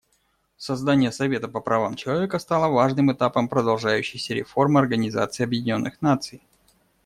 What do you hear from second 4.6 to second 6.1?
Организации Объединенных